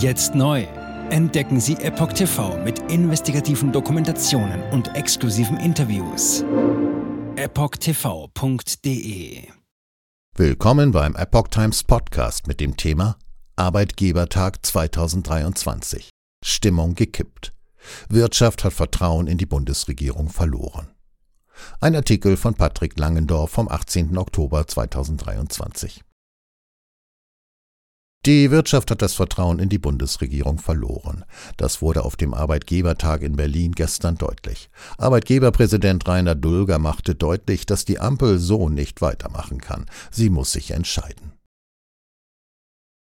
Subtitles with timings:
[0.00, 0.66] Jetzt neu.
[1.10, 6.42] Entdecken Sie Epoch TV mit investigativen Dokumentationen und exklusiven Interviews.
[7.36, 8.62] EpochTV.de
[10.36, 13.18] Willkommen beim Epoch Times Podcast mit dem Thema
[13.56, 16.08] Arbeitgebertag 2023.
[16.42, 17.52] Stimmung gekippt.
[18.08, 20.88] Wirtschaft hat Vertrauen in die Bundesregierung verloren.
[21.78, 24.16] Ein Artikel von Patrick Langendorf vom 18.
[24.16, 26.02] Oktober 2023.
[28.26, 31.24] Die Wirtschaft hat das Vertrauen in die Bundesregierung verloren.
[31.56, 34.68] Das wurde auf dem Arbeitgebertag in Berlin gestern deutlich.
[34.98, 39.86] Arbeitgeberpräsident Rainer Dulger machte deutlich, dass die Ampel so nicht weitermachen kann.
[40.10, 41.32] Sie muss sich entscheiden.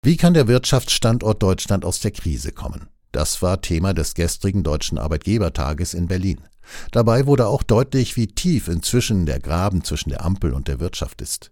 [0.05, 2.89] Wie kann der Wirtschaftsstandort Deutschland aus der Krise kommen?
[3.11, 6.43] Das war Thema des gestrigen Deutschen Arbeitgebertages in Berlin.
[6.93, 11.21] Dabei wurde auch deutlich, wie tief inzwischen der Graben zwischen der Ampel und der Wirtschaft
[11.23, 11.51] ist.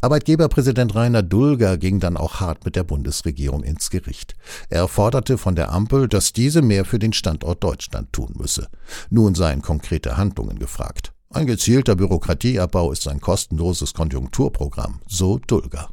[0.00, 4.34] Arbeitgeberpräsident Rainer Dulger ging dann auch hart mit der Bundesregierung ins Gericht.
[4.68, 8.68] Er forderte von der Ampel, dass diese mehr für den Standort Deutschland tun müsse.
[9.10, 11.12] Nun seien konkrete Handlungen gefragt.
[11.30, 15.90] Ein gezielter Bürokratieabbau ist ein kostenloses Konjunkturprogramm, so Dulger.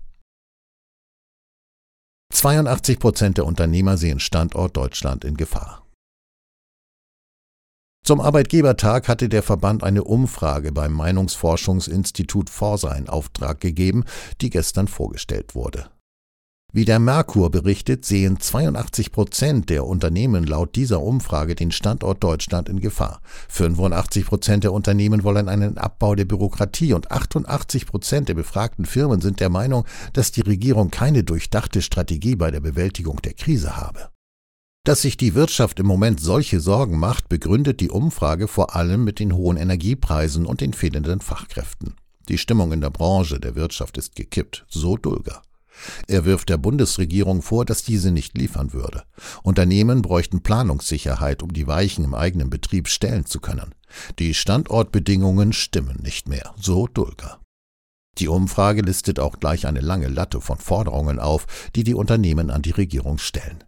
[2.32, 5.83] 82 Prozent der Unternehmer sehen Standort Deutschland in Gefahr.
[8.06, 14.04] Zum Arbeitgebertag hatte der Verband eine Umfrage beim Meinungsforschungsinstitut Forsa in Auftrag gegeben,
[14.42, 15.86] die gestern vorgestellt wurde.
[16.74, 22.68] Wie der Merkur berichtet, sehen 82 Prozent der Unternehmen laut dieser Umfrage den Standort Deutschland
[22.68, 23.22] in Gefahr.
[23.48, 29.22] 85 Prozent der Unternehmen wollen einen Abbau der Bürokratie und 88 Prozent der befragten Firmen
[29.22, 34.13] sind der Meinung, dass die Regierung keine durchdachte Strategie bei der Bewältigung der Krise habe.
[34.86, 39.20] Dass sich die Wirtschaft im Moment solche Sorgen macht, begründet die Umfrage vor allem mit
[39.20, 41.96] den hohen Energiepreisen und den fehlenden Fachkräften.
[42.28, 45.42] Die Stimmung in der Branche der Wirtschaft ist gekippt, so Dulger.
[46.08, 49.04] Er wirft der Bundesregierung vor, dass diese nicht liefern würde.
[49.42, 53.74] Unternehmen bräuchten Planungssicherheit, um die Weichen im eigenen Betrieb stellen zu können.
[54.20, 57.40] Die Standortbedingungen stimmen nicht mehr, so Dulger.
[58.18, 62.62] Die Umfrage listet auch gleich eine lange Latte von Forderungen auf, die die Unternehmen an
[62.62, 63.64] die Regierung stellen.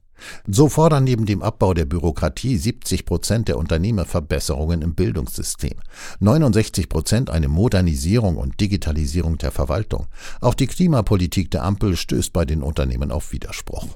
[0.47, 5.75] So fordern neben dem Abbau der Bürokratie 70 Prozent der Unternehmer Verbesserungen im Bildungssystem,
[6.19, 10.07] 69 Prozent eine Modernisierung und Digitalisierung der Verwaltung.
[10.41, 13.87] Auch die Klimapolitik der Ampel stößt bei den Unternehmen auf Widerspruch.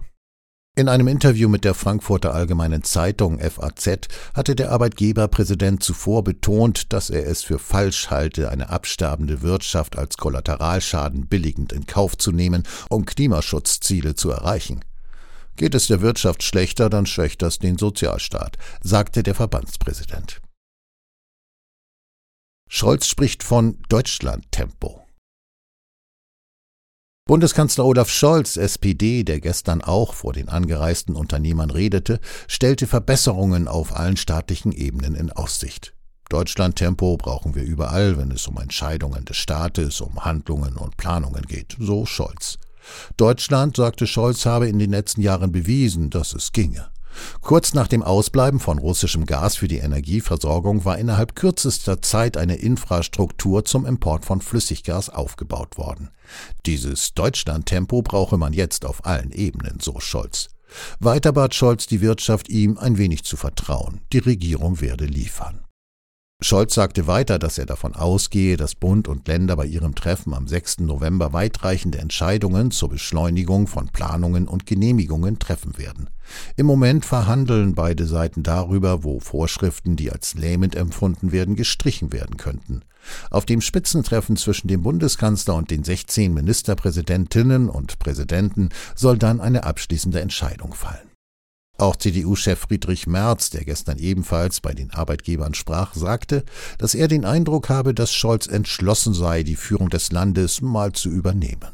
[0.79, 7.09] In einem Interview mit der Frankfurter Allgemeinen Zeitung FAZ hatte der Arbeitgeberpräsident zuvor betont, dass
[7.09, 12.63] er es für falsch halte, eine absterbende Wirtschaft als Kollateralschaden billigend in Kauf zu nehmen,
[12.87, 14.79] um Klimaschutzziele zu erreichen.
[15.59, 20.39] Geht es der Wirtschaft schlechter, dann schwächt das den Sozialstaat, sagte der Verbandspräsident.
[22.69, 25.05] Scholz spricht von Deutschlandtempo.
[27.27, 33.93] Bundeskanzler Olaf Scholz, SPD, der gestern auch vor den angereisten Unternehmern redete, stellte Verbesserungen auf
[33.93, 35.93] allen staatlichen Ebenen in Aussicht.
[36.29, 41.75] Deutschlandtempo brauchen wir überall, wenn es um Entscheidungen des Staates, um Handlungen und Planungen geht,
[41.77, 42.59] so Scholz.
[43.17, 46.89] Deutschland, sagte Scholz, habe in den letzten Jahren bewiesen, dass es ginge.
[47.41, 52.55] Kurz nach dem Ausbleiben von russischem Gas für die Energieversorgung war innerhalb kürzester Zeit eine
[52.55, 56.09] Infrastruktur zum Import von Flüssiggas aufgebaut worden.
[56.65, 60.49] Dieses Deutschlandtempo brauche man jetzt auf allen Ebenen, so Scholz.
[60.99, 64.01] Weiter bat Scholz die Wirtschaft, ihm ein wenig zu vertrauen.
[64.13, 65.65] Die Regierung werde liefern.
[66.41, 70.47] Scholz sagte weiter, dass er davon ausgehe, dass Bund und Länder bei ihrem Treffen am
[70.47, 70.79] 6.
[70.79, 76.09] November weitreichende Entscheidungen zur Beschleunigung von Planungen und Genehmigungen treffen werden.
[76.55, 82.37] Im Moment verhandeln beide Seiten darüber, wo Vorschriften, die als lähmend empfunden werden, gestrichen werden
[82.37, 82.83] könnten.
[83.31, 89.65] Auf dem Spitzentreffen zwischen dem Bundeskanzler und den 16 Ministerpräsidentinnen und Präsidenten soll dann eine
[89.65, 91.08] abschließende Entscheidung fallen.
[91.79, 96.43] Auch CDU-Chef Friedrich Merz, der gestern ebenfalls bei den Arbeitgebern sprach, sagte,
[96.77, 101.09] dass er den Eindruck habe, dass Scholz entschlossen sei, die Führung des Landes mal zu
[101.09, 101.69] übernehmen.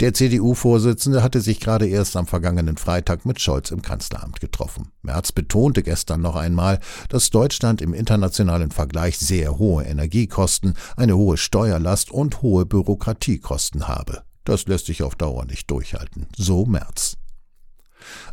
[0.00, 4.88] Der CDU-Vorsitzende hatte sich gerade erst am vergangenen Freitag mit Scholz im Kanzleramt getroffen.
[5.00, 6.78] Merz betonte gestern noch einmal,
[7.08, 14.22] dass Deutschland im internationalen Vergleich sehr hohe Energiekosten, eine hohe Steuerlast und hohe Bürokratiekosten habe.
[14.44, 16.26] Das lässt sich auf Dauer nicht durchhalten.
[16.36, 17.19] So Merz.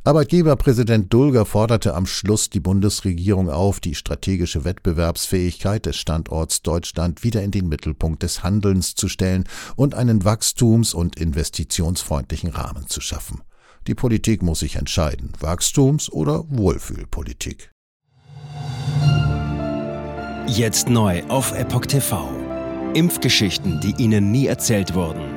[0.03, 7.43] Arbeitgeberpräsident Dulger forderte am Schluss die Bundesregierung auf, die strategische Wettbewerbsfähigkeit des Standorts Deutschland wieder
[7.43, 13.41] in den Mittelpunkt des Handelns zu stellen und einen wachstums- und investitionsfreundlichen Rahmen zu schaffen.
[13.87, 17.71] Die Politik muss sich entscheiden, Wachstums- oder Wohlfühlpolitik.
[20.47, 22.29] Jetzt neu auf Epoch TV.
[22.93, 25.36] Impfgeschichten, die Ihnen nie erzählt wurden.